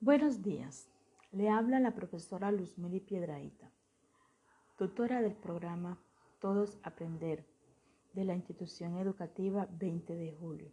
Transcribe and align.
Buenos 0.00 0.42
días. 0.42 0.90
Le 1.32 1.48
habla 1.48 1.80
la 1.80 1.94
profesora 1.94 2.52
Luzmili 2.52 3.00
Piedraíta, 3.00 3.72
tutora 4.76 5.22
del 5.22 5.32
programa 5.32 5.98
Todos 6.38 6.78
Aprender 6.82 7.46
de 8.12 8.24
la 8.26 8.34
institución 8.34 8.98
educativa 8.98 9.66
20 9.70 10.14
de 10.14 10.32
julio. 10.32 10.70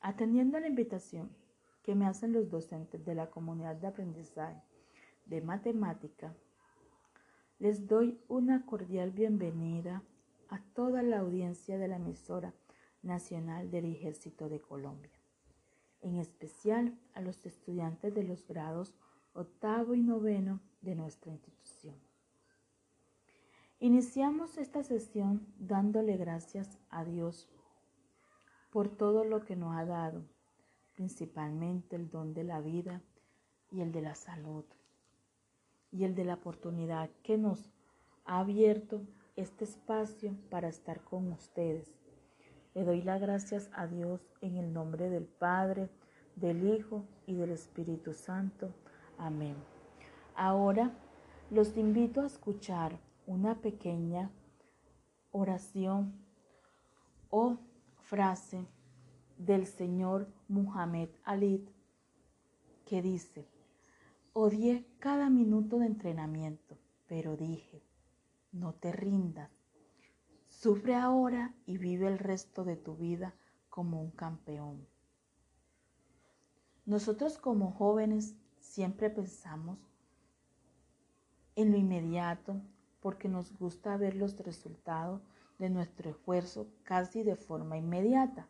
Atendiendo 0.00 0.56
a 0.56 0.60
la 0.60 0.68
invitación 0.68 1.34
que 1.82 1.96
me 1.96 2.06
hacen 2.06 2.32
los 2.32 2.48
docentes 2.48 3.04
de 3.04 3.16
la 3.16 3.28
comunidad 3.28 3.74
de 3.74 3.88
aprendizaje 3.88 4.62
de 5.26 5.40
matemática, 5.40 6.32
les 7.58 7.88
doy 7.88 8.20
una 8.28 8.64
cordial 8.64 9.10
bienvenida 9.10 10.04
a 10.48 10.62
toda 10.74 11.02
la 11.02 11.18
audiencia 11.18 11.76
de 11.76 11.88
la 11.88 11.96
emisora 11.96 12.54
nacional 13.02 13.72
del 13.72 13.86
Ejército 13.86 14.48
de 14.48 14.60
Colombia 14.60 15.17
en 16.02 16.18
especial 16.18 16.96
a 17.14 17.20
los 17.20 17.44
estudiantes 17.46 18.14
de 18.14 18.22
los 18.22 18.46
grados 18.46 18.94
octavo 19.34 19.94
y 19.94 20.02
noveno 20.02 20.60
de 20.80 20.94
nuestra 20.94 21.32
institución. 21.32 21.94
Iniciamos 23.80 24.58
esta 24.58 24.82
sesión 24.82 25.46
dándole 25.58 26.16
gracias 26.16 26.78
a 26.90 27.04
Dios 27.04 27.48
por 28.70 28.88
todo 28.88 29.24
lo 29.24 29.44
que 29.44 29.56
nos 29.56 29.76
ha 29.76 29.84
dado, 29.84 30.24
principalmente 30.94 31.96
el 31.96 32.10
don 32.10 32.34
de 32.34 32.44
la 32.44 32.60
vida 32.60 33.00
y 33.70 33.80
el 33.80 33.92
de 33.92 34.02
la 34.02 34.14
salud 34.14 34.64
y 35.92 36.04
el 36.04 36.14
de 36.14 36.24
la 36.24 36.34
oportunidad 36.34 37.10
que 37.22 37.38
nos 37.38 37.70
ha 38.24 38.40
abierto 38.40 39.02
este 39.36 39.64
espacio 39.64 40.34
para 40.50 40.68
estar 40.68 41.02
con 41.02 41.32
ustedes 41.32 41.98
le 42.78 42.84
doy 42.84 43.02
las 43.02 43.20
gracias 43.20 43.70
a 43.72 43.88
Dios 43.88 44.20
en 44.40 44.56
el 44.56 44.72
nombre 44.72 45.10
del 45.10 45.24
Padre, 45.24 45.88
del 46.40 46.68
Hijo 46.68 47.04
y 47.26 47.34
del 47.34 47.50
Espíritu 47.50 48.12
Santo. 48.12 48.70
Amén. 49.18 49.56
Ahora 50.34 50.92
los 51.50 51.76
invito 51.76 52.20
a 52.20 52.26
escuchar 52.26 52.98
una 53.26 53.56
pequeña 53.56 54.30
oración 55.32 56.12
o 57.30 57.58
frase 58.02 58.66
del 59.36 59.66
Señor 59.66 60.28
Muhammad 60.48 61.08
Ali 61.24 61.68
que 62.86 63.02
dice, 63.02 63.46
odié 64.32 64.86
cada 64.98 65.30
minuto 65.30 65.78
de 65.78 65.86
entrenamiento, 65.86 66.78
pero 67.06 67.36
dije, 67.36 67.82
no 68.52 68.72
te 68.72 68.92
rindas, 68.92 69.50
Sufre 70.48 70.96
ahora 70.96 71.54
y 71.66 71.78
vive 71.78 72.08
el 72.08 72.18
resto 72.18 72.64
de 72.64 72.74
tu 72.74 72.96
vida 72.96 73.32
como 73.68 74.00
un 74.02 74.10
campeón. 74.10 74.88
Nosotros 76.88 77.36
como 77.36 77.72
jóvenes 77.72 78.34
siempre 78.60 79.10
pensamos 79.10 79.78
en 81.54 81.70
lo 81.70 81.76
inmediato 81.76 82.62
porque 83.02 83.28
nos 83.28 83.52
gusta 83.58 83.98
ver 83.98 84.16
los 84.16 84.38
resultados 84.38 85.20
de 85.58 85.68
nuestro 85.68 86.08
esfuerzo 86.08 86.66
casi 86.84 87.22
de 87.22 87.36
forma 87.36 87.76
inmediata. 87.76 88.48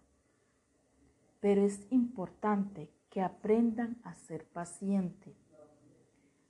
Pero 1.41 1.62
es 1.62 1.84
importante 1.91 2.92
que 3.11 3.22
aprendan 3.22 3.98
a 4.05 4.14
ser 4.14 4.47
pacientes. 4.47 5.34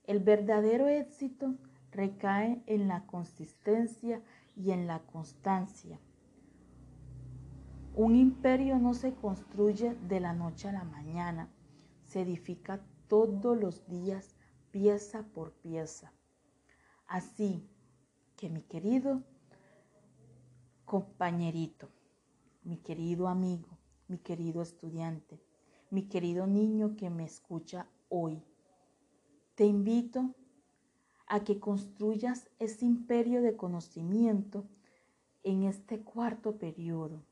El 0.05 0.21
verdadero 0.21 0.89
éxito 0.89 1.55
recae 1.91 2.63
en 2.67 2.89
la 2.89 3.07
consistencia 3.07 4.21
y 4.55 4.73
en 4.73 4.87
la 4.87 4.99
constancia. 4.99 5.99
Un 7.95 8.15
imperio 8.15 8.79
no 8.79 8.93
se 8.93 9.15
construye 9.15 9.95
de 10.07 10.21
la 10.21 10.35
noche 10.35 10.69
a 10.69 10.73
la 10.73 10.85
mañana, 10.85 11.49
se 12.09 12.23
edifica 12.23 12.81
todos 13.07 13.57
los 13.57 13.87
días, 13.87 14.35
pieza 14.71 15.27
por 15.35 15.53
pieza. 15.53 16.13
Así 17.07 17.63
que 18.37 18.49
mi 18.49 18.63
querido 18.63 19.23
compañerito, 20.85 21.91
mi 22.65 22.79
querido 22.79 23.29
amigo, 23.29 23.69
mi 24.09 24.19
querido 24.19 24.63
estudiante, 24.63 25.39
mi 25.91 26.09
querido 26.09 26.47
niño 26.47 26.97
que 26.97 27.11
me 27.11 27.25
escucha 27.25 27.87
hoy, 28.09 28.43
te 29.55 29.67
invito 29.67 30.35
a 31.27 31.45
que 31.45 31.61
construyas 31.61 32.49
ese 32.59 32.87
imperio 32.87 33.43
de 33.43 33.55
conocimiento 33.55 34.65
en 35.43 35.65
este 35.65 36.01
cuarto 36.01 36.57
periodo. 36.57 37.23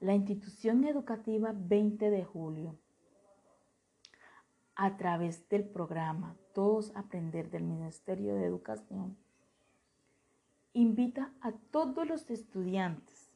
La 0.00 0.14
institución 0.14 0.84
educativa 0.84 1.54
20 1.56 2.10
de 2.10 2.24
julio, 2.24 2.76
a 4.76 4.96
través 4.96 5.48
del 5.48 5.64
programa 5.64 6.36
Todos 6.52 6.90
Aprender 6.96 7.50
del 7.50 7.62
Ministerio 7.62 8.34
de 8.34 8.44
Educación, 8.44 9.16
invita 10.72 11.32
a 11.40 11.52
todos 11.52 12.06
los 12.08 12.28
estudiantes 12.30 13.30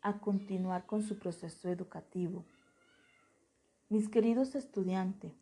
a 0.00 0.20
continuar 0.20 0.86
con 0.86 1.02
su 1.02 1.18
proceso 1.18 1.68
educativo. 1.68 2.44
Mis 3.90 4.08
queridos 4.08 4.54
estudiantes, 4.54 5.32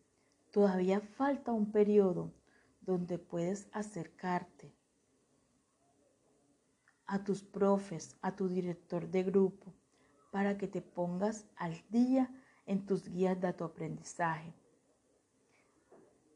todavía 0.50 1.00
falta 1.00 1.53
un 1.53 1.71
periodo 1.71 2.33
donde 2.81 3.19
puedes 3.19 3.69
acercarte 3.73 4.73
a 7.06 7.23
tus 7.23 7.44
profes, 7.44 8.17
a 8.23 8.34
tu 8.34 8.49
director 8.49 9.09
de 9.09 9.23
grupo, 9.23 9.73
para 10.33 10.59
que 10.59 10.67
te 10.67 10.83
pongas 10.83 11.47
al 11.56 11.81
día 11.91 12.28
en 12.67 12.84
tus 12.84 13.09
guías 13.09 13.41
de 13.41 13.53
tu 13.53 13.62
aprendizaje. 13.62 14.53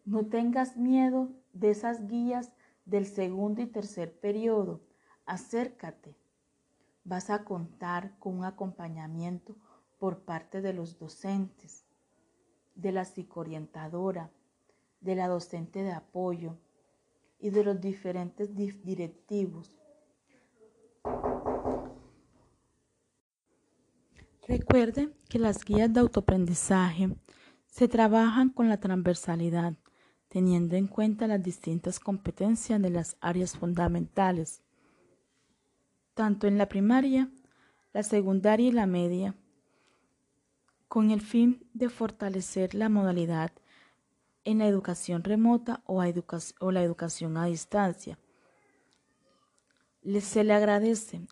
No 0.05 0.27
tengas 0.27 0.77
miedo 0.77 1.31
de 1.53 1.71
esas 1.71 2.07
guías 2.07 2.53
del 2.85 3.07
segundo 3.07 3.63
y 3.63 3.67
tercer 3.67 4.19
periodo. 4.19 4.81
Acércate. 5.27 6.17
Vas 7.05 7.31
a 7.31 7.45
contar 7.45 8.19
con 8.19 8.39
un 8.39 8.45
acompañamiento 8.45 9.57
por 9.99 10.21
parte 10.21 10.61
de 10.61 10.73
los 10.73 10.99
docentes, 10.99 11.85
de 12.75 12.93
la 12.93 13.05
psicoorientadora, 13.05 14.31
de 15.01 15.15
la 15.15 15.29
docente 15.29 15.83
de 15.83 15.93
apoyo 15.93 16.59
y 17.39 17.51
de 17.51 17.65
los 17.65 17.81
diferentes 17.81 18.55
directivos. 18.55 19.77
Recuerde 24.47 25.15
que 25.29 25.39
las 25.39 25.65
guías 25.65 25.93
de 25.93 26.01
autoaprendizaje 26.01 27.17
se 27.67 27.89
trabajan 27.89 28.51
con 28.51 28.69
la 28.69 28.81
transversalidad, 28.81 29.75
teniendo 30.31 30.77
en 30.77 30.87
cuenta 30.87 31.27
las 31.27 31.43
distintas 31.43 31.99
competencias 31.99 32.81
de 32.81 32.89
las 32.89 33.17
áreas 33.21 33.57
fundamentales, 33.57 34.63
tanto 36.15 36.47
en 36.47 36.57
la 36.57 36.69
primaria, 36.69 37.29
la 37.93 38.05
secundaria 38.05 38.69
y 38.69 38.73
la 38.73 38.87
media, 38.87 39.35
con 40.87 41.11
el 41.11 41.21
fin 41.21 41.67
de 41.75 41.89
fortalecer 41.89 42.75
la 42.75 42.89
modalidad 42.89 43.51
en 44.45 44.59
la 44.59 44.67
educación 44.67 45.25
remota 45.25 45.83
o, 45.85 46.01
la 46.01 46.83
educación 46.83 47.37
a 47.37 47.47
distancia. 47.47 48.17
se 50.21 50.45
le 50.45 50.55
agradece 50.55 51.27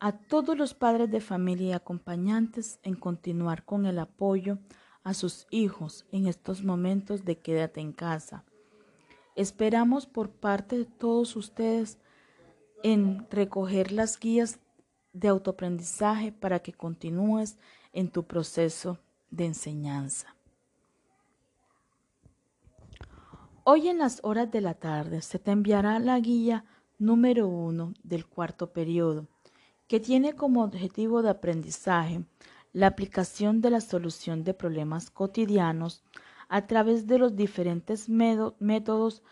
a 0.00 0.12
todos 0.12 0.56
los 0.56 0.72
padres 0.72 1.10
de 1.10 1.20
familia 1.20 1.68
y 1.68 1.72
acompañantes 1.72 2.80
en 2.82 2.94
continuar 2.94 3.64
con 3.66 3.84
el 3.84 3.98
apoyo 3.98 4.58
a 5.04 5.14
sus 5.14 5.46
hijos 5.50 6.06
en 6.10 6.26
estos 6.26 6.64
momentos 6.64 7.24
de 7.24 7.38
quédate 7.38 7.80
en 7.80 7.92
casa. 7.92 8.44
Esperamos 9.36 10.06
por 10.06 10.30
parte 10.30 10.78
de 10.78 10.84
todos 10.86 11.36
ustedes 11.36 11.98
en 12.82 13.26
recoger 13.30 13.92
las 13.92 14.18
guías 14.18 14.58
de 15.12 15.28
autoaprendizaje 15.28 16.32
para 16.32 16.58
que 16.58 16.72
continúes 16.72 17.58
en 17.92 18.10
tu 18.10 18.24
proceso 18.24 18.98
de 19.30 19.46
enseñanza. 19.46 20.34
Hoy 23.64 23.88
en 23.88 23.98
las 23.98 24.20
horas 24.22 24.50
de 24.50 24.60
la 24.60 24.74
tarde 24.74 25.22
se 25.22 25.38
te 25.38 25.50
enviará 25.50 25.98
la 25.98 26.18
guía 26.20 26.64
número 26.98 27.48
uno 27.48 27.94
del 28.02 28.26
cuarto 28.26 28.72
periodo, 28.72 29.26
que 29.86 30.00
tiene 30.00 30.34
como 30.34 30.62
objetivo 30.62 31.22
de 31.22 31.30
aprendizaje 31.30 32.24
la 32.74 32.88
aplicación 32.88 33.60
de 33.60 33.70
la 33.70 33.80
solución 33.80 34.42
de 34.42 34.52
problemas 34.52 35.08
cotidianos 35.08 36.02
a 36.48 36.66
través 36.66 37.06
de 37.06 37.18
los 37.18 37.36
diferentes 37.36 38.08
métodos 38.08 39.22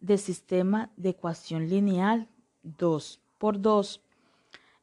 de 0.00 0.18
sistema 0.18 0.90
de 0.96 1.10
ecuación 1.10 1.68
lineal 1.68 2.28
2 2.64 3.20
por 3.38 3.60
2, 3.60 4.02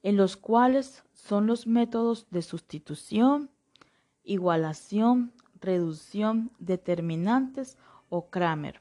en 0.03 0.15
los 0.17 0.37
cuales 0.37 1.03
son 1.13 1.45
los 1.45 1.67
métodos 1.67 2.27
de 2.31 2.41
sustitución, 2.41 3.49
igualación, 4.23 5.33
reducción, 5.59 6.49
determinantes 6.59 7.77
o 8.09 8.29
Kramer. 8.29 8.79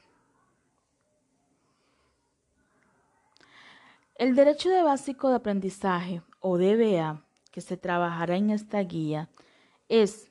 El 4.14 4.36
derecho 4.36 4.70
de 4.70 4.82
básico 4.82 5.30
de 5.30 5.36
aprendizaje 5.36 6.22
o 6.38 6.58
DBA 6.58 7.24
que 7.50 7.60
se 7.60 7.76
trabajará 7.76 8.36
en 8.36 8.50
esta 8.50 8.80
guía 8.80 9.28
es 9.88 10.30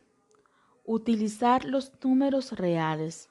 Utilizar 0.91 1.65
los 1.65 1.91
números 2.03 2.53
reales, 2.53 3.29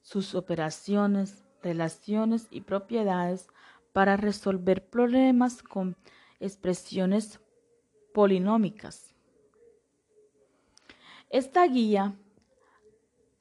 sus 0.00 0.34
operaciones, 0.34 1.44
relaciones 1.62 2.48
y 2.50 2.62
propiedades 2.62 3.46
para 3.92 4.16
resolver 4.16 4.88
problemas 4.88 5.62
con 5.62 5.98
expresiones 6.40 7.40
polinómicas. 8.14 9.14
Esta 11.28 11.66
guía 11.66 12.16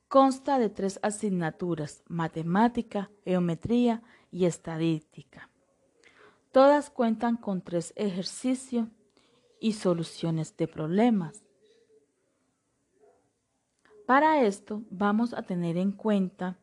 consta 0.09 0.59
de 0.59 0.68
tres 0.68 1.00
asignaturas, 1.01 2.03
matemática, 2.09 3.09
geometría 3.24 4.03
y 4.29 4.44
estadística. 4.44 5.50
Todas 6.51 6.89
cuentan 6.89 7.38
con 7.38 7.62
tres 7.62 7.94
ejercicios 7.95 8.89
y 9.59 9.74
soluciones 9.74 10.56
de 10.57 10.68
problemas. 10.68 11.44
Para 14.06 14.42
esto 14.44 14.83
vamos 14.89 15.33
a 15.33 15.44
tener 15.44 15.77
en 15.77 15.92
cuenta 15.92 16.57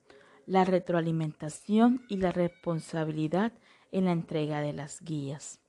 la 0.46 0.64
retroalimentación 0.64 2.04
y 2.08 2.16
la 2.16 2.32
responsabilidad 2.32 3.52
en 3.92 4.06
la 4.06 4.12
entrega 4.12 4.60
de 4.60 4.72
las 4.72 5.00
guías. 5.02 5.60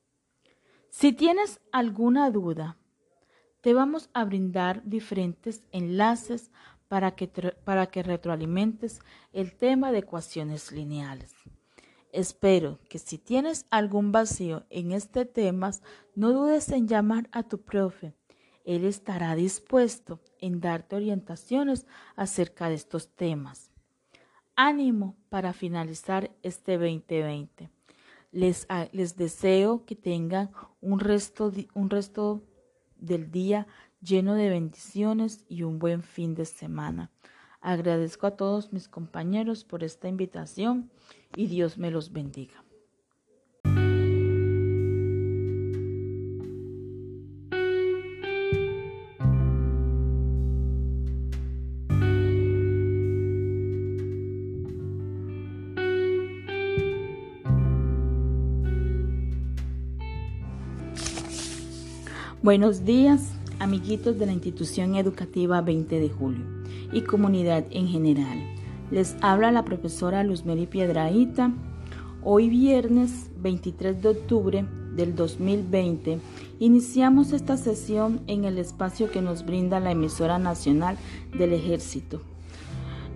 Si 0.89 1.12
tienes 1.12 1.60
alguna 1.72 2.31
duda, 2.31 2.77
te 3.62 3.74
vamos 3.74 4.10
a 4.13 4.24
brindar 4.24 4.81
diferentes 4.86 5.66
enlaces 5.71 6.51
para 6.88 7.16
que, 7.16 7.28
para 7.28 7.88
que 7.88 8.04
retroalimentes 8.04 9.01
el 9.33 9.54
tema 9.54 9.92
de 9.92 10.00
ecuaciones 10.00 10.71
lineales. 10.71 11.33
Espero 12.16 12.80
que 12.88 12.98
si 12.98 13.18
tienes 13.18 13.66
algún 13.70 14.14
vacío 14.14 14.66
en 14.70 14.94
este 14.94 15.26
tema, 15.26 15.72
no 16.16 16.32
dudes 16.32 16.70
en 16.70 16.88
llamar 16.88 17.28
a 17.34 17.44
tu 17.44 17.62
profe. 17.62 18.14
Él 18.64 18.86
estará 18.86 19.36
dispuesto 19.36 20.22
en 20.40 20.62
darte 20.62 20.96
orientaciones 20.96 21.86
acerca 22.16 22.70
de 22.70 22.76
estos 22.76 23.10
temas. 23.10 23.70
Ánimo 24.56 25.18
para 25.28 25.52
finalizar 25.52 26.32
este 26.42 26.78
2020. 26.78 27.70
Les, 28.32 28.66
les 28.94 29.18
deseo 29.18 29.84
que 29.84 29.98
tengan 29.98 30.52
un 30.80 31.02
resto, 31.02 31.52
un 31.74 31.90
resto 31.90 32.44
del 32.96 33.30
día 33.30 33.68
lleno 34.02 34.36
de 34.36 34.50
bendiciones 34.50 35.44
y 35.50 35.64
un 35.64 35.80
buen 35.80 36.02
fin 36.02 36.34
de 36.34 36.46
semana. 36.46 37.12
Agradezco 37.68 38.28
a 38.28 38.38
todos 38.38 38.72
mis 38.74 38.88
compañeros 38.88 39.64
por 39.64 39.84
esta 39.84 40.08
invitación 40.08 40.92
y 41.36 41.48
Dios 41.48 41.80
me 41.80 41.90
los 41.90 42.14
bendiga. 42.14 42.64
Buenos 62.44 62.86
días, 62.86 63.32
amiguitos 63.58 64.20
de 64.20 64.28
la 64.28 64.34
institución 64.34 64.94
educativa 64.98 65.62
20 65.62 66.00
de 66.00 66.10
julio 66.10 66.65
y 66.92 67.02
comunidad 67.02 67.66
en 67.72 67.88
general. 67.88 68.40
Les 68.92 69.16
habla 69.22 69.52
la 69.52 69.66
profesora 69.66 70.24
Luzmeri 70.24 70.68
Piedraíta. 70.68 71.52
Hoy 72.24 72.50
viernes 72.50 73.30
23 73.38 74.02
de 74.02 74.10
octubre 74.10 74.66
del 74.96 75.16
2020 75.16 76.20
iniciamos 76.60 77.34
esta 77.34 77.58
sesión 77.58 78.22
en 78.28 78.46
el 78.46 78.58
espacio 78.58 79.12
que 79.12 79.22
nos 79.22 79.46
brinda 79.46 79.80
la 79.80 79.92
emisora 79.92 80.40
nacional 80.40 80.98
del 81.38 81.54
ejército. 81.54 82.22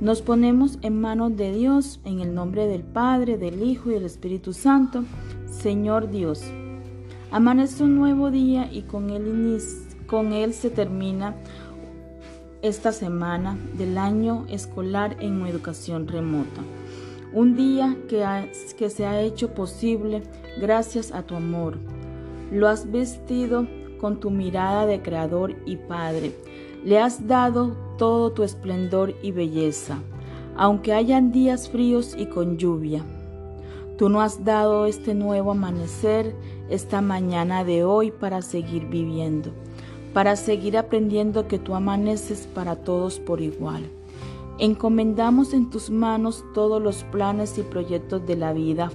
Nos 0.01 0.21
ponemos 0.21 0.79
en 0.81 1.01
manos 1.01 1.35
de 1.35 1.53
Dios 1.53 1.99
en 2.05 2.21
el 2.21 2.33
nombre 2.33 2.67
del 2.67 2.83
Padre, 2.83 3.37
del 3.37 3.63
Hijo 3.63 3.89
y 3.89 3.95
del 3.95 4.05
Espíritu 4.05 4.53
Santo. 4.53 5.03
Señor 5.45 6.09
Dios, 6.09 6.41
amanece 7.31 7.83
un 7.83 7.95
nuevo 7.95 8.31
día 8.31 8.71
y 8.71 8.83
con 8.83 9.09
con 10.07 10.33
él 10.33 10.53
se 10.53 10.69
termina 10.69 11.35
esta 12.61 12.91
semana 12.91 13.57
del 13.77 13.97
año 13.97 14.45
escolar 14.49 15.15
en 15.19 15.45
educación 15.45 16.07
remota. 16.07 16.61
Un 17.31 17.55
día 17.55 17.95
que, 18.09 18.25
que 18.77 18.89
se 18.89 19.05
ha 19.05 19.21
hecho 19.21 19.53
posible 19.53 20.23
gracias 20.59 21.11
a 21.11 21.23
tu 21.23 21.35
amor. 21.35 21.77
Lo 22.51 22.67
has 22.67 22.91
vestido 22.91 23.67
con 24.01 24.19
tu 24.19 24.29
mirada 24.31 24.85
de 24.85 25.01
creador 25.01 25.55
y 25.65 25.77
padre. 25.77 26.35
Le 26.83 26.99
has 26.99 27.27
dado 27.27 27.77
todo 27.97 28.31
tu 28.31 28.43
esplendor 28.43 29.13
y 29.21 29.31
belleza, 29.31 29.99
aunque 30.55 30.93
hayan 30.93 31.31
días 31.31 31.69
fríos 31.69 32.15
y 32.17 32.25
con 32.25 32.57
lluvia. 32.57 33.03
Tú 33.97 34.09
no 34.09 34.21
has 34.21 34.43
dado 34.43 34.85
este 34.85 35.13
nuevo 35.13 35.51
amanecer, 35.51 36.35
esta 36.69 37.01
mañana 37.01 37.63
de 37.63 37.83
hoy 37.83 38.11
para 38.11 38.41
seguir 38.41 38.87
viviendo 38.87 39.51
para 40.13 40.35
seguir 40.35 40.77
aprendiendo 40.77 41.47
que 41.47 41.59
tú 41.59 41.75
amaneces 41.75 42.47
para 42.53 42.75
todos 42.75 43.19
por 43.19 43.41
igual. 43.41 43.89
Encomendamos 44.57 45.53
en 45.53 45.69
tus 45.69 45.89
manos 45.89 46.43
todos 46.53 46.81
los 46.81 47.03
planes 47.05 47.57
y 47.57 47.61
proyectos 47.63 48.25
de 48.25 48.35
la 48.35 48.51
vida 48.51 48.91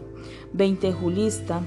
20 0.53 0.93
julista 0.93 1.63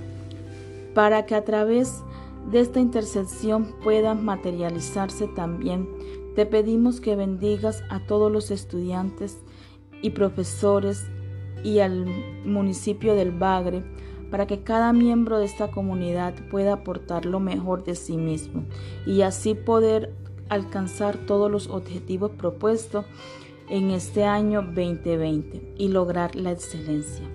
para 0.93 1.25
que 1.25 1.35
a 1.35 1.43
través 1.43 2.03
de 2.51 2.59
esta 2.59 2.79
intercesión 2.79 3.75
puedan 3.83 4.23
materializarse 4.23 5.27
también. 5.27 5.87
Te 6.35 6.45
pedimos 6.45 7.01
que 7.01 7.15
bendigas 7.15 7.83
a 7.89 7.99
todos 7.99 8.31
los 8.31 8.51
estudiantes 8.51 9.39
y 10.01 10.11
profesores 10.11 11.07
y 11.63 11.79
al 11.79 12.05
municipio 12.45 13.15
del 13.15 13.31
Bagre 13.31 13.83
para 14.29 14.47
que 14.47 14.61
cada 14.61 14.93
miembro 14.93 15.39
de 15.39 15.45
esta 15.45 15.69
comunidad 15.69 16.33
pueda 16.49 16.73
aportar 16.73 17.25
lo 17.25 17.39
mejor 17.39 17.83
de 17.83 17.95
sí 17.95 18.17
mismo 18.17 18.63
y 19.05 19.21
así 19.21 19.53
poder 19.53 20.13
alcanzar 20.49 21.17
todos 21.17 21.51
los 21.51 21.67
objetivos 21.67 22.31
propuestos 22.31 23.05
en 23.69 23.91
este 23.91 24.23
año 24.23 24.61
2020 24.61 25.73
y 25.77 25.87
lograr 25.89 26.35
la 26.35 26.51
excelencia. 26.51 27.25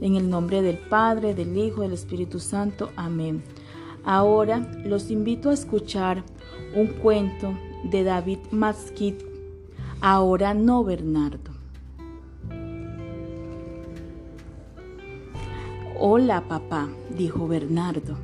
En 0.00 0.16
el 0.16 0.30
nombre 0.30 0.62
del 0.62 0.78
Padre, 0.78 1.34
del 1.34 1.56
Hijo, 1.56 1.82
del 1.82 1.92
Espíritu 1.92 2.40
Santo. 2.40 2.90
Amén. 2.96 3.42
Ahora 4.02 4.66
los 4.84 5.10
invito 5.10 5.50
a 5.50 5.54
escuchar 5.54 6.24
un 6.74 6.86
cuento 6.86 7.54
de 7.84 8.04
David 8.04 8.38
Masquit, 8.50 9.22
Ahora 10.02 10.54
no 10.54 10.82
Bernardo. 10.82 11.59
Hola, 16.02 16.48
papá, 16.48 16.88
dijo 17.14 17.46
Bernardo. 17.46 18.16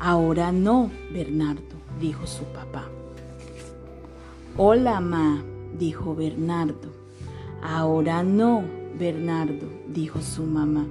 Ahora 0.00 0.50
no, 0.50 0.90
Bernardo, 1.12 1.76
dijo 2.00 2.26
su 2.26 2.44
papá. 2.44 2.84
Hola, 4.56 4.98
ma, 5.02 5.44
dijo 5.78 6.14
Bernardo. 6.14 6.88
Ahora 7.62 8.22
no, 8.22 8.62
Bernardo, 8.98 9.66
dijo 9.88 10.22
su 10.22 10.44
mamá. 10.44 10.86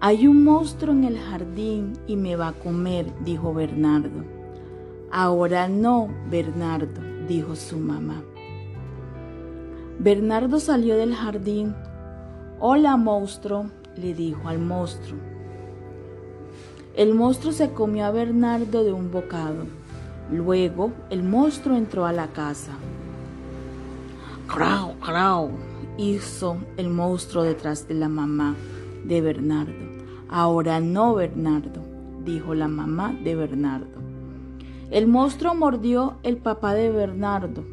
Hay 0.00 0.26
un 0.26 0.42
monstruo 0.42 0.94
en 0.94 1.04
el 1.04 1.18
jardín 1.18 1.92
y 2.06 2.16
me 2.16 2.34
va 2.34 2.48
a 2.48 2.52
comer, 2.52 3.12
dijo 3.22 3.52
Bernardo. 3.52 4.24
Ahora 5.12 5.68
no, 5.68 6.08
Bernardo, 6.30 7.02
dijo 7.28 7.54
su 7.56 7.76
mamá. 7.76 8.22
Bernardo 9.98 10.60
salió 10.60 10.96
del 10.96 11.14
jardín. 11.14 11.74
Hola, 12.58 12.96
monstruo, 12.96 13.66
le 13.96 14.14
dijo 14.14 14.48
al 14.48 14.58
monstruo. 14.58 15.18
El 16.96 17.14
monstruo 17.14 17.52
se 17.52 17.70
comió 17.70 18.04
a 18.04 18.10
Bernardo 18.10 18.84
de 18.84 18.92
un 18.92 19.10
bocado. 19.10 19.64
Luego 20.30 20.92
el 21.10 21.22
monstruo 21.22 21.76
entró 21.76 22.06
a 22.06 22.12
la 22.12 22.28
casa. 22.28 22.72
¡Crau, 24.46 24.94
crau! 25.00 25.50
hizo 25.96 26.56
el 26.76 26.88
monstruo 26.88 27.42
detrás 27.44 27.86
de 27.86 27.94
la 27.94 28.08
mamá 28.08 28.56
de 29.04 29.20
Bernardo. 29.20 29.72
Ahora 30.28 30.80
no, 30.80 31.14
Bernardo, 31.14 31.82
dijo 32.24 32.54
la 32.54 32.68
mamá 32.68 33.12
de 33.12 33.34
Bernardo. 33.34 34.00
El 34.90 35.06
monstruo 35.06 35.54
mordió 35.54 36.14
el 36.22 36.36
papá 36.38 36.74
de 36.74 36.90
Bernardo. 36.90 37.64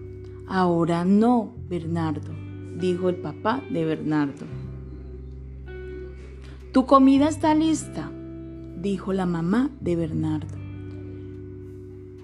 Ahora 0.48 1.06
no, 1.06 1.54
Bernardo, 1.70 2.32
dijo 2.78 3.10
el 3.10 3.16
papá 3.16 3.62
de 3.70 3.86
Bernardo. 3.86 4.46
Tu 6.78 6.86
comida 6.86 7.28
está 7.28 7.56
lista, 7.56 8.12
dijo 8.80 9.12
la 9.12 9.26
mamá 9.26 9.72
de 9.82 9.96
Bernardo. 9.96 10.56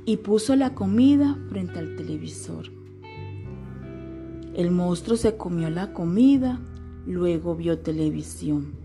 Y 0.05 0.17
puso 0.17 0.55
la 0.55 0.75
comida 0.75 1.35
frente 1.49 1.79
al 1.79 1.95
televisor. 1.95 2.65
El 4.53 4.69
monstruo 4.69 5.17
se 5.17 5.37
comió 5.37 5.71
la 5.71 5.91
comida, 5.91 6.59
luego 7.07 7.55
vio 7.55 7.79
televisión. 7.79 8.75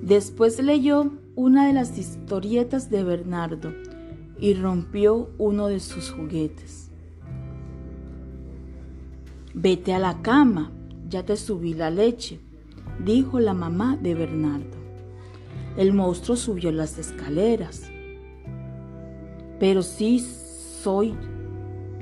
Después 0.00 0.58
leyó 0.62 1.12
una 1.36 1.66
de 1.66 1.74
las 1.74 1.98
historietas 1.98 2.88
de 2.88 3.04
Bernardo 3.04 3.74
y 4.40 4.54
rompió 4.54 5.28
uno 5.36 5.66
de 5.66 5.78
sus 5.78 6.10
juguetes. 6.10 6.90
Vete 9.52 9.92
a 9.92 9.98
la 9.98 10.22
cama, 10.22 10.72
ya 11.10 11.22
te 11.22 11.36
subí 11.36 11.74
la 11.74 11.90
leche, 11.90 12.40
dijo 12.98 13.40
la 13.40 13.54
mamá 13.54 13.96
de 13.96 14.14
Bernardo. 14.14 14.76
El 15.76 15.92
monstruo 15.92 16.36
subió 16.36 16.70
las 16.72 16.98
escaleras. 16.98 17.90
Pero 19.58 19.82
sí 19.82 20.18
soy 20.18 21.14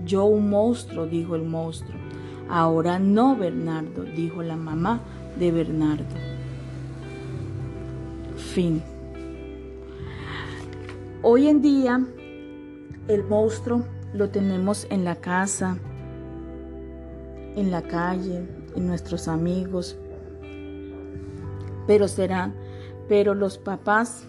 yo 0.05 0.25
un 0.25 0.51
monstruo, 0.51 1.07
dijo 1.07 1.37
el 1.37 1.43
monstruo. 1.43 1.99
Ahora 2.49 2.99
no, 2.99 3.37
Bernardo, 3.37 4.03
dijo 4.03 4.43
la 4.43 4.57
mamá 4.57 5.01
de 5.39 5.53
Bernardo. 5.53 6.17
Fin. 8.37 8.83
Hoy 11.23 11.49
en 11.49 11.63
día 11.63 12.05
el 13.09 13.25
monstruo 13.25 13.85
lo 14.15 14.31
tenemos 14.31 14.87
en 14.91 15.05
la 15.05 15.17
casa, 15.17 15.77
en 17.57 17.71
la 17.71 17.83
calle, 17.83 18.49
en 18.75 18.87
nuestros 18.87 19.29
amigos. 19.29 19.99
Pero 21.91 22.07
será, 22.07 22.53
pero 23.09 23.35
los 23.35 23.59
papás 23.59 24.25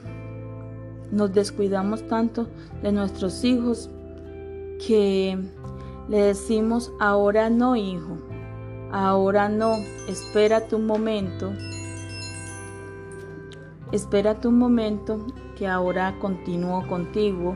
nos 1.12 1.32
descuidamos 1.32 2.02
tanto 2.08 2.48
de 2.82 2.92
nuestros 2.92 3.44
hijos 3.44 3.88
que 4.88 5.38
le 6.10 6.18
decimos, 6.18 6.92
ahora 7.00 7.52
no, 7.52 7.76
hijo, 7.76 8.18
ahora 8.92 9.48
no, 9.48 9.76
espérate 10.08 10.76
un 10.76 10.88
momento, 10.88 11.54
espérate 13.92 14.48
un 14.48 14.58
momento 14.58 15.28
que 15.56 15.68
ahora 15.68 16.18
continúo 16.20 16.88
contigo 16.88 17.56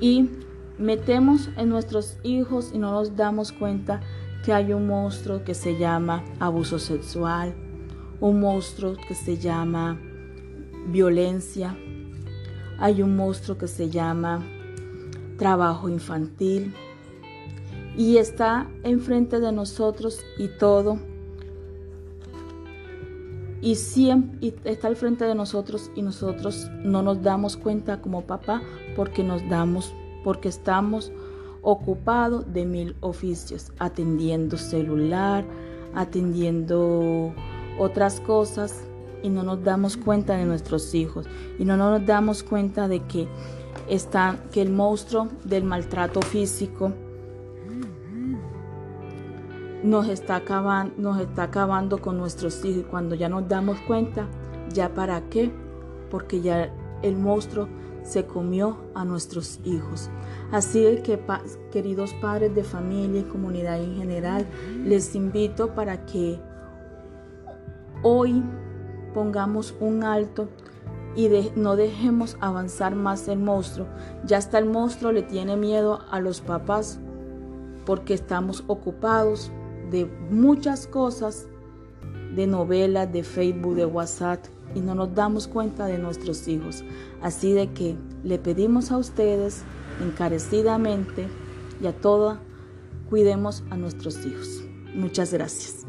y 0.00 0.30
metemos 0.78 1.50
en 1.58 1.68
nuestros 1.68 2.16
hijos 2.22 2.70
y 2.72 2.78
no 2.78 2.92
nos 2.92 3.14
damos 3.14 3.52
cuenta 3.52 4.00
que 4.42 4.54
hay 4.54 4.72
un 4.72 4.86
monstruo 4.86 5.44
que 5.44 5.52
se 5.52 5.76
llama 5.76 6.24
abuso 6.40 6.78
sexual, 6.78 7.54
un 8.22 8.38
monstruo 8.38 8.94
que 9.08 9.16
se 9.16 9.36
llama 9.36 10.00
violencia, 10.86 11.76
hay 12.78 13.02
un 13.02 13.16
monstruo 13.16 13.58
que 13.58 13.66
se 13.66 13.90
llama 13.90 14.46
trabajo 15.36 15.88
infantil. 15.88 16.72
Y 17.96 18.16
está 18.16 18.70
enfrente 18.84 19.40
de 19.40 19.50
nosotros 19.52 20.20
y 20.38 20.48
todo. 20.48 20.98
Y 23.60 23.74
siempre 23.74 24.54
está 24.64 24.86
al 24.86 24.96
frente 24.96 25.24
de 25.24 25.34
nosotros 25.34 25.90
y 25.96 26.02
nosotros 26.02 26.70
no 26.84 27.02
nos 27.02 27.22
damos 27.22 27.56
cuenta 27.56 28.00
como 28.00 28.22
papá 28.22 28.62
porque 28.96 29.22
nos 29.24 29.46
damos 29.48 29.92
porque 30.24 30.48
estamos 30.48 31.12
ocupados 31.60 32.52
de 32.52 32.64
mil 32.64 32.96
oficios 33.00 33.72
atendiendo 33.78 34.56
celular 34.56 35.44
atendiendo 35.94 37.34
otras 37.78 38.20
cosas 38.20 38.84
y 39.22 39.28
no 39.28 39.42
nos 39.42 39.62
damos 39.62 39.96
cuenta 39.96 40.36
de 40.36 40.44
nuestros 40.44 40.94
hijos. 40.94 41.26
Y 41.58 41.64
no 41.64 41.76
nos 41.76 42.04
damos 42.04 42.42
cuenta 42.42 42.88
de 42.88 43.00
que 43.00 43.28
está 43.88 44.38
que 44.52 44.62
el 44.62 44.70
monstruo 44.70 45.28
del 45.44 45.64
maltrato 45.64 46.20
físico 46.22 46.92
nos 49.82 50.08
está 50.08 50.36
acabando, 50.36 50.94
nos 50.98 51.20
está 51.20 51.44
acabando 51.44 51.98
con 51.98 52.18
nuestros 52.18 52.64
hijos. 52.64 52.82
Y 52.82 52.84
cuando 52.84 53.14
ya 53.14 53.28
nos 53.28 53.48
damos 53.48 53.78
cuenta, 53.80 54.26
ya 54.72 54.92
para 54.94 55.28
qué, 55.28 55.50
porque 56.10 56.40
ya 56.40 56.72
el 57.02 57.16
monstruo 57.16 57.68
se 58.02 58.26
comió 58.26 58.78
a 58.94 59.04
nuestros 59.04 59.60
hijos. 59.64 60.10
Así 60.50 60.82
que, 61.04 61.20
queridos 61.70 62.12
padres 62.14 62.54
de 62.54 62.64
familia 62.64 63.20
y 63.20 63.24
comunidad 63.24 63.80
en 63.82 63.96
general, 63.96 64.46
les 64.84 65.14
invito 65.14 65.74
para 65.74 66.04
que 66.04 66.40
hoy 68.02 68.42
pongamos 69.14 69.74
un 69.80 70.04
alto 70.04 70.48
y 71.14 71.28
no 71.56 71.76
dejemos 71.76 72.36
avanzar 72.40 72.94
más 72.94 73.28
el 73.28 73.38
monstruo. 73.38 73.86
Ya 74.24 74.38
hasta 74.38 74.58
el 74.58 74.66
monstruo 74.66 75.12
le 75.12 75.22
tiene 75.22 75.56
miedo 75.56 76.00
a 76.10 76.20
los 76.20 76.40
papás 76.40 76.98
porque 77.84 78.14
estamos 78.14 78.64
ocupados 78.66 79.50
de 79.90 80.06
muchas 80.30 80.86
cosas, 80.86 81.46
de 82.34 82.46
novelas, 82.46 83.12
de 83.12 83.22
Facebook, 83.22 83.74
de 83.74 83.84
WhatsApp 83.84 84.44
y 84.74 84.80
no 84.80 84.94
nos 84.94 85.14
damos 85.14 85.48
cuenta 85.48 85.86
de 85.86 85.98
nuestros 85.98 86.48
hijos. 86.48 86.82
Así 87.20 87.52
de 87.52 87.72
que 87.72 87.96
le 88.24 88.38
pedimos 88.38 88.90
a 88.90 88.96
ustedes 88.96 89.64
encarecidamente 90.02 91.28
y 91.82 91.86
a 91.86 91.92
toda, 91.92 92.40
cuidemos 93.10 93.62
a 93.70 93.76
nuestros 93.76 94.24
hijos. 94.24 94.62
Muchas 94.94 95.32
gracias. 95.32 95.86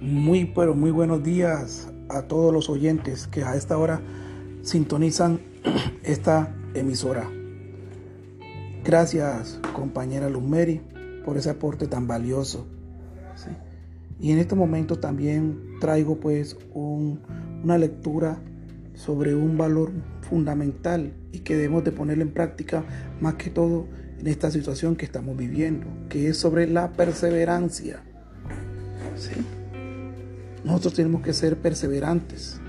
Muy, 0.00 0.46
pero 0.46 0.74
muy 0.74 0.90
buenos 0.90 1.22
días 1.22 1.92
a 2.08 2.22
todos 2.22 2.54
los 2.54 2.70
oyentes 2.70 3.26
que 3.26 3.44
a 3.44 3.54
esta 3.54 3.76
hora 3.76 4.00
sintonizan 4.62 5.40
esta 6.02 6.56
emisora. 6.72 7.28
Gracias, 8.82 9.60
compañera 9.74 10.30
Lumeri, 10.30 10.80
por 11.22 11.36
ese 11.36 11.50
aporte 11.50 11.86
tan 11.86 12.06
valioso. 12.06 12.66
Y 14.18 14.32
en 14.32 14.38
este 14.38 14.54
momento 14.54 14.98
también 14.98 15.78
traigo 15.80 16.18
pues 16.18 16.56
una 16.72 17.76
lectura 17.76 18.40
sobre 18.94 19.34
un 19.34 19.58
valor 19.58 19.92
fundamental 20.22 21.12
y 21.30 21.40
que 21.40 21.56
debemos 21.56 21.84
de 21.84 21.92
ponerlo 21.92 22.22
en 22.22 22.32
práctica 22.32 22.84
más 23.20 23.34
que 23.34 23.50
todo 23.50 23.86
en 24.18 24.26
esta 24.26 24.50
situación 24.50 24.96
que 24.96 25.04
estamos 25.04 25.36
viviendo, 25.36 25.86
que 26.08 26.28
es 26.28 26.38
sobre 26.38 26.66
la 26.66 26.92
perseverancia. 26.92 28.02
¿sí? 29.16 29.32
Nosotros 30.64 30.94
tenemos 30.94 31.22
que 31.22 31.32
ser 31.32 31.56
perseverantes. 31.56 32.60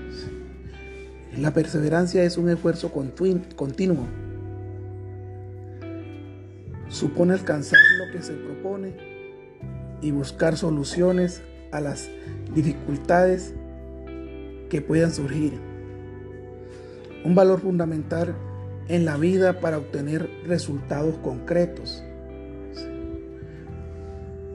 La 1.36 1.52
perseverancia 1.52 2.24
es 2.24 2.36
un 2.36 2.48
esfuerzo 2.48 2.92
continuo. 2.92 4.06
Supone 6.88 7.32
alcanzar 7.34 7.78
lo 7.98 8.12
que 8.12 8.22
se 8.22 8.34
propone 8.34 8.96
y 10.02 10.10
buscar 10.10 10.56
soluciones 10.56 11.42
a 11.70 11.80
las 11.80 12.10
dificultades 12.54 13.54
que 14.68 14.82
puedan 14.82 15.12
surgir. 15.12 15.54
Un 17.24 17.34
valor 17.34 17.60
fundamental 17.60 18.34
en 18.88 19.04
la 19.04 19.16
vida 19.16 19.60
para 19.60 19.78
obtener 19.78 20.28
resultados 20.46 21.16
concretos. 21.18 22.02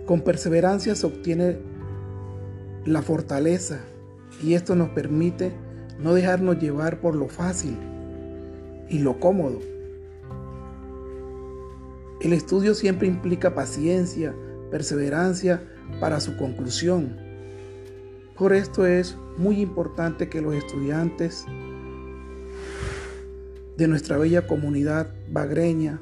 Con 0.06 0.22
perseverancia 0.22 0.96
se 0.96 1.06
obtiene 1.06 1.58
la 2.88 3.02
fortaleza 3.02 3.82
y 4.42 4.54
esto 4.54 4.76
nos 4.76 4.90
permite 4.90 5.52
no 6.00 6.14
dejarnos 6.14 6.60
llevar 6.60 7.02
por 7.02 7.16
lo 7.16 7.28
fácil 7.28 7.78
y 8.90 9.00
lo 9.00 9.20
cómodo. 9.20 9.60
El 12.22 12.34
estudio 12.34 12.74
siempre 12.74 13.08
implica 13.08 13.54
paciencia, 13.54 14.34
perseverancia 14.72 15.62
para 16.00 16.20
su 16.20 16.38
conclusión. 16.38 17.18
Por 18.38 18.54
esto 18.54 18.86
es 18.86 19.18
muy 19.38 19.60
importante 19.60 20.30
que 20.30 20.42
los 20.42 20.56
estudiantes 20.56 21.46
de 23.76 23.88
nuestra 23.88 24.18
bella 24.18 24.48
comunidad 24.48 25.12
bagreña 25.30 26.00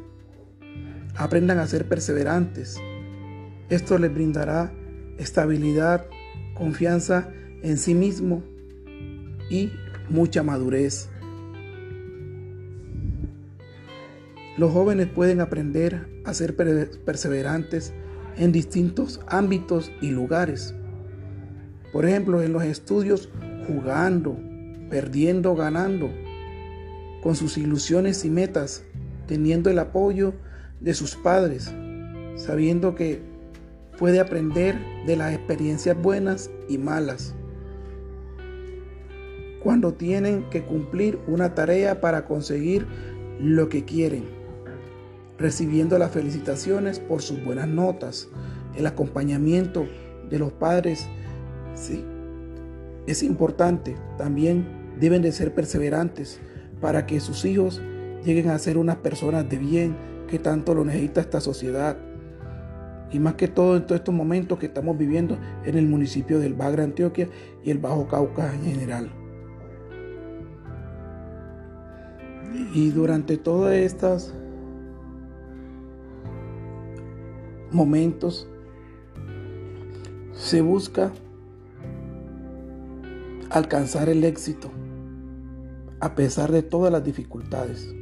aprendan 1.18 1.60
a 1.60 1.68
ser 1.68 1.88
perseverantes. 1.88 2.77
Esto 3.70 3.98
les 3.98 4.13
brindará 4.13 4.72
estabilidad 5.18 6.06
confianza 6.54 7.30
en 7.62 7.77
sí 7.77 7.94
mismo 7.94 8.44
y 9.50 9.72
mucha 10.10 10.44
madurez. 10.44 11.10
Los 14.58 14.72
jóvenes 14.72 15.08
pueden 15.08 15.42
aprender 15.42 16.08
a 16.24 16.34
ser 16.34 16.56
perseverantes 16.56 17.94
en 18.38 18.51
distintos 18.51 19.20
ámbitos 19.27 19.92
y 20.01 20.12
lugares. 20.12 20.74
Por 21.92 22.06
ejemplo, 22.06 22.42
en 22.42 22.54
los 22.54 22.63
estudios, 22.63 23.30
jugando, 23.68 24.38
perdiendo, 24.89 25.56
ganando, 25.56 26.10
con 27.22 27.36
sus 27.36 27.58
ilusiones 27.58 28.24
y 28.24 28.30
metas, 28.30 28.84
teniendo 29.27 29.70
el 29.70 29.80
apoyo 29.80 30.34
de 30.80 30.94
sus 30.94 31.15
padres, 31.15 31.74
sabiendo 32.36 32.96
que 32.96 33.22
puede 33.98 34.20
aprender 34.20 34.78
de 35.06 35.16
las 35.16 35.34
experiencias 35.34 36.00
buenas 36.02 36.50
y 36.68 36.78
malas. 36.78 37.34
Cuando 39.62 39.94
tienen 39.94 40.50
que 40.50 40.64
cumplir 40.64 41.20
una 41.28 41.56
tarea 41.56 42.02
para 42.02 42.25
conseguir 42.25 42.86
lo 43.40 43.68
que 43.70 43.84
quieren, 43.84 44.25
recibiendo 45.38 45.98
las 45.98 46.12
felicitaciones 46.12 47.00
por 47.00 47.22
sus 47.22 47.44
buenas 47.44 47.68
notas, 47.68 48.30
el 48.75 48.86
acompañamiento 48.86 49.88
de 50.30 50.40
los 50.40 50.52
padres, 50.52 51.08
sí, 51.74 52.04
es 53.08 53.24
importante. 53.24 53.96
También 54.18 54.66
deben 55.00 55.22
de 55.22 55.32
ser 55.32 55.54
perseverantes 55.54 56.40
para 56.80 57.06
que 57.06 57.20
sus 57.20 57.46
hijos 57.46 57.82
lleguen 58.24 58.50
a 58.50 58.60
ser 58.60 58.78
unas 58.78 58.98
personas 58.98 59.50
de 59.50 59.58
bien 59.58 59.96
que 60.28 60.40
tanto 60.40 60.74
lo 60.74 60.86
necesita 60.86 61.22
esta 61.22 61.40
sociedad 61.40 61.98
y 63.12 63.19
más 63.19 63.35
que 63.35 63.47
todo 63.47 63.77
en 63.77 63.85
todos 63.85 64.00
estos 64.00 64.13
momentos 64.13 64.59
que 64.59 64.65
estamos 64.65 64.97
viviendo 64.97 65.38
en 65.63 65.77
el 65.77 65.88
municipio 65.88 66.39
del 66.39 66.53
Bagra, 66.53 66.83
Antioquia 66.83 67.29
y 67.63 67.71
el 67.71 67.77
Bajo 67.77 68.07
Cauca 68.07 68.53
en 68.53 68.63
general. 68.63 69.09
Y 72.74 72.89
durante 72.89 73.38
todos 73.38 73.71
estos 73.71 74.33
momentos 77.71 78.50
se 80.33 80.62
busca 80.62 81.12
alcanzar 83.50 84.09
el 84.09 84.24
éxito 84.24 84.71
a 86.00 86.15
pesar 86.15 86.51
de 86.51 86.62
todas 86.62 86.91
las 86.91 87.03
dificultades. 87.03 87.93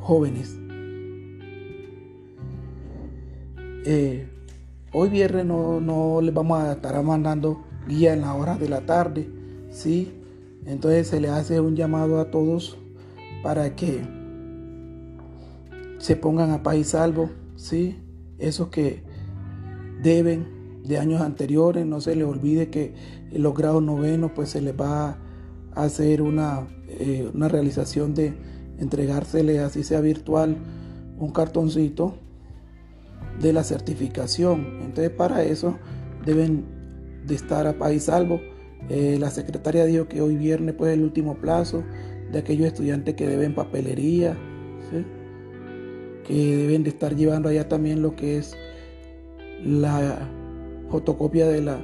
Jóvenes, 0.00 0.58
eh, 3.86 4.28
hoy 4.92 5.08
viernes 5.08 5.46
no, 5.46 5.80
no, 5.80 6.20
les 6.20 6.34
vamos 6.34 6.60
a 6.60 6.72
estar 6.72 7.00
mandando 7.04 7.64
guía 7.86 8.14
en 8.14 8.22
la 8.22 8.34
hora 8.34 8.56
de 8.58 8.68
la 8.68 8.80
tarde, 8.80 9.30
¿sí? 9.70 10.12
Entonces 10.64 11.06
se 11.06 11.20
le 11.20 11.28
hace 11.28 11.60
un 11.60 11.76
llamado 11.76 12.18
a 12.18 12.32
todos 12.32 12.76
para 13.44 13.76
que 13.76 14.02
se 15.98 16.16
pongan 16.16 16.50
a 16.50 16.64
paz 16.64 16.76
y 16.76 16.84
salvo, 16.84 17.30
¿sí? 17.54 17.96
Esos 18.38 18.68
que 18.68 19.04
deben 20.02 20.82
de 20.82 20.98
años 20.98 21.20
anteriores, 21.20 21.86
no 21.86 22.00
se 22.00 22.16
les 22.16 22.26
olvide 22.26 22.70
que 22.70 22.92
los 23.32 23.54
grados 23.54 23.84
novenos 23.84 24.32
pues 24.34 24.50
se 24.50 24.60
les 24.60 24.74
va 24.74 25.10
a 25.10 25.82
hacer 25.84 26.22
una, 26.22 26.66
eh, 26.88 27.30
una 27.32 27.46
realización 27.48 28.14
de 28.14 28.34
entregársele, 28.78 29.60
así 29.60 29.84
sea 29.84 30.00
virtual, 30.00 30.56
un 31.18 31.30
cartoncito 31.30 32.25
de 33.40 33.52
la 33.52 33.64
certificación. 33.64 34.80
Entonces 34.82 35.10
para 35.10 35.42
eso 35.44 35.78
deben 36.24 36.64
de 37.26 37.34
estar 37.34 37.66
a 37.66 37.78
paz 37.78 37.92
y 37.92 38.00
salvo. 38.00 38.40
Eh, 38.88 39.16
la 39.18 39.30
secretaria 39.30 39.84
dijo 39.84 40.08
que 40.08 40.20
hoy 40.20 40.36
viernes 40.36 40.74
pues 40.76 40.94
el 40.94 41.02
último 41.02 41.36
plazo 41.36 41.82
de 42.30 42.38
aquellos 42.38 42.66
estudiantes 42.66 43.14
que 43.14 43.26
deben 43.26 43.54
papelería, 43.54 44.36
que 46.24 46.56
deben 46.56 46.82
de 46.82 46.90
estar 46.90 47.14
llevando 47.14 47.48
allá 47.48 47.68
también 47.68 48.02
lo 48.02 48.14
que 48.16 48.38
es 48.38 48.56
la 49.64 50.28
fotocopia 50.90 51.46
de 51.46 51.62
la 51.62 51.80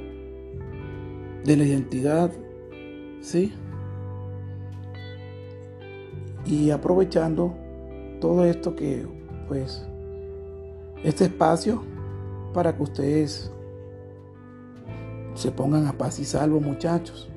de 1.43 1.57
la 1.57 1.65
identidad, 1.65 2.31
¿sí? 3.19 3.51
Y 6.45 6.69
aprovechando 6.71 7.53
todo 8.21 8.45
esto 8.45 8.75
que 8.75 9.05
pues 9.47 9.85
este 11.03 11.25
espacio 11.25 11.83
para 12.53 12.75
que 12.75 12.83
ustedes 12.83 13.51
se 15.33 15.51
pongan 15.51 15.87
a 15.87 15.93
paz 15.93 16.19
y 16.19 16.25
salvo, 16.25 16.59
muchachos. 16.59 17.29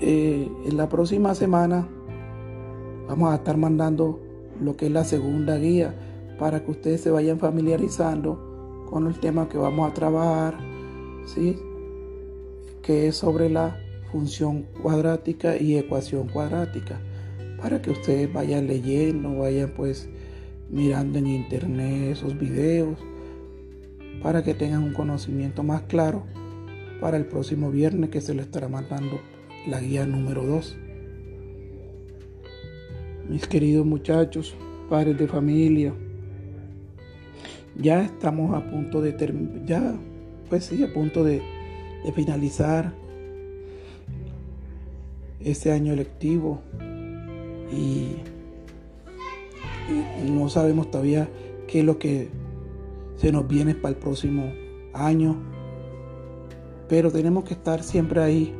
Eh, 0.00 0.48
en 0.64 0.76
la 0.76 0.88
próxima 0.88 1.34
semana 1.34 1.88
vamos 3.08 3.32
a 3.32 3.36
estar 3.36 3.56
mandando 3.56 4.20
lo 4.60 4.76
que 4.76 4.86
es 4.86 4.92
la 4.92 5.04
segunda 5.04 5.56
guía 5.56 5.94
para 6.38 6.64
que 6.64 6.70
ustedes 6.70 7.00
se 7.00 7.10
vayan 7.10 7.40
familiarizando 7.40 8.84
con 8.88 9.08
el 9.08 9.18
tema 9.18 9.48
que 9.48 9.58
vamos 9.58 9.90
a 9.90 9.94
trabajar, 9.94 10.56
¿sí? 11.26 11.58
que 12.82 13.08
es 13.08 13.16
sobre 13.16 13.50
la 13.50 13.76
función 14.12 14.66
cuadrática 14.80 15.56
y 15.56 15.76
ecuación 15.76 16.28
cuadrática 16.28 17.00
para 17.60 17.82
que 17.82 17.90
ustedes 17.90 18.32
vayan 18.32 18.66
leyendo, 18.66 19.36
vayan 19.36 19.72
pues 19.76 20.08
mirando 20.70 21.18
en 21.18 21.26
internet 21.26 22.12
esos 22.12 22.38
videos, 22.38 22.98
para 24.22 24.42
que 24.42 24.54
tengan 24.54 24.82
un 24.82 24.92
conocimiento 24.92 25.62
más 25.62 25.82
claro 25.82 26.24
para 27.00 27.16
el 27.16 27.26
próximo 27.26 27.70
viernes 27.70 28.10
que 28.10 28.20
se 28.20 28.34
les 28.34 28.46
estará 28.46 28.68
mandando 28.68 29.20
la 29.66 29.80
guía 29.80 30.06
número 30.06 30.44
2. 30.44 30.76
Mis 33.28 33.46
queridos 33.46 33.86
muchachos, 33.86 34.54
padres 34.88 35.18
de 35.18 35.28
familia, 35.28 35.94
ya 37.76 38.02
estamos 38.02 38.54
a 38.56 38.70
punto 38.70 39.00
de 39.00 39.12
terminar, 39.12 39.64
ya 39.66 39.94
pues 40.48 40.64
sí, 40.64 40.82
a 40.82 40.92
punto 40.92 41.24
de, 41.24 41.42
de 42.04 42.12
finalizar 42.12 42.94
este 45.40 45.70
año 45.70 45.94
lectivo 45.94 46.62
y, 47.70 48.16
no 50.30 50.48
sabemos 50.48 50.90
todavía 50.90 51.28
qué 51.66 51.80
es 51.80 51.84
lo 51.84 51.98
que 51.98 52.28
se 53.16 53.32
nos 53.32 53.48
viene 53.48 53.74
para 53.74 53.94
el 53.94 53.96
próximo 53.96 54.52
año. 54.92 55.36
Pero 56.88 57.10
tenemos 57.10 57.44
que 57.44 57.54
estar 57.54 57.82
siempre 57.82 58.22
ahí 58.22 58.54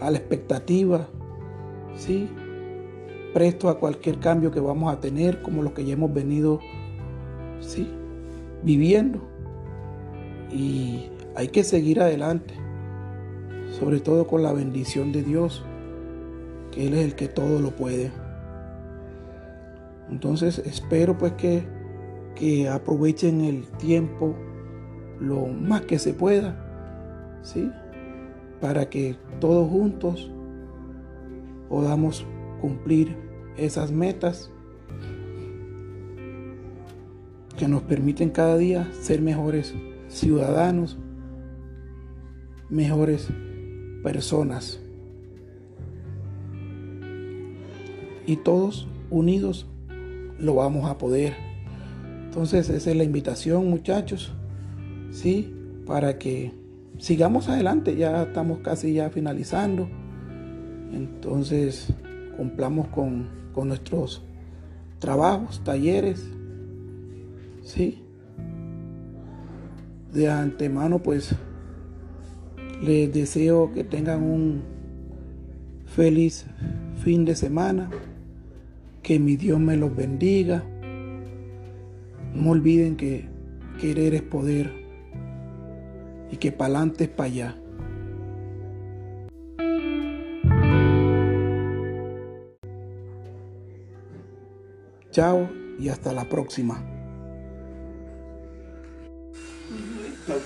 a 0.00 0.10
la 0.10 0.18
expectativa, 0.18 1.08
¿sí? 1.96 2.28
Presto 3.34 3.68
a 3.68 3.78
cualquier 3.78 4.18
cambio 4.20 4.50
que 4.50 4.60
vamos 4.60 4.92
a 4.92 5.00
tener, 5.00 5.42
como 5.42 5.62
lo 5.62 5.74
que 5.74 5.84
ya 5.84 5.94
hemos 5.94 6.12
venido, 6.12 6.60
¿sí? 7.60 7.88
Viviendo. 8.62 9.20
Y 10.50 11.10
hay 11.34 11.48
que 11.48 11.62
seguir 11.62 12.00
adelante, 12.00 12.54
sobre 13.78 14.00
todo 14.00 14.26
con 14.26 14.42
la 14.42 14.52
bendición 14.52 15.12
de 15.12 15.22
Dios. 15.22 15.64
Él 16.78 16.94
es 16.94 17.04
el 17.04 17.14
que 17.16 17.26
todo 17.26 17.60
lo 17.60 17.72
puede. 17.72 18.12
Entonces 20.08 20.60
espero 20.60 21.18
pues 21.18 21.32
que, 21.32 21.64
que 22.36 22.68
aprovechen 22.68 23.40
el 23.40 23.66
tiempo 23.78 24.36
lo 25.20 25.46
más 25.48 25.82
que 25.82 25.98
se 25.98 26.14
pueda, 26.14 26.56
¿sí? 27.42 27.70
Para 28.60 28.88
que 28.88 29.16
todos 29.40 29.68
juntos 29.68 30.30
podamos 31.68 32.24
cumplir 32.60 33.16
esas 33.56 33.90
metas 33.90 34.50
que 37.56 37.66
nos 37.66 37.82
permiten 37.82 38.30
cada 38.30 38.56
día 38.56 38.88
ser 38.92 39.20
mejores 39.20 39.74
ciudadanos, 40.06 40.96
mejores 42.70 43.28
personas. 44.04 44.80
Y 48.28 48.36
todos 48.36 48.86
unidos 49.10 49.66
lo 50.38 50.54
vamos 50.54 50.88
a 50.88 50.98
poder. 50.98 51.34
Entonces 52.26 52.68
esa 52.68 52.90
es 52.90 52.96
la 52.96 53.02
invitación 53.02 53.70
muchachos, 53.70 54.34
¿sí? 55.10 55.54
Para 55.86 56.18
que 56.18 56.52
sigamos 56.98 57.48
adelante, 57.48 57.96
ya 57.96 58.24
estamos 58.24 58.58
casi 58.58 58.92
ya 58.92 59.08
finalizando. 59.08 59.88
Entonces 60.92 61.88
cumplamos 62.36 62.88
con, 62.88 63.30
con 63.54 63.68
nuestros 63.68 64.22
trabajos, 64.98 65.64
talleres, 65.64 66.28
¿sí? 67.62 68.02
De 70.12 70.28
antemano 70.28 70.98
pues 70.98 71.34
les 72.82 73.10
deseo 73.10 73.72
que 73.72 73.84
tengan 73.84 74.22
un 74.22 74.62
feliz 75.86 76.44
fin 77.02 77.24
de 77.24 77.34
semana 77.34 77.88
que 79.02 79.18
mi 79.18 79.36
Dios 79.36 79.58
me 79.58 79.76
los 79.76 79.94
bendiga. 79.94 80.64
No 82.34 82.50
olviden 82.50 82.96
que 82.96 83.28
querer 83.80 84.14
es 84.14 84.22
poder 84.22 84.72
y 86.30 86.36
que 86.36 86.52
pa'lante 86.52 87.04
es 87.04 87.10
para 87.10 87.28
allá. 87.28 87.56
Chao 95.10 95.48
y 95.78 95.88
hasta 95.88 96.12
la 96.12 96.28
próxima. 96.28 96.84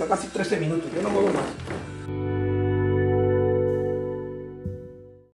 casi 0.09 0.29
13 0.29 0.61
minutos, 0.61 0.91
yo 0.95 1.03
no 1.03 1.09
puedo 1.09 1.27
más. 1.27 2.22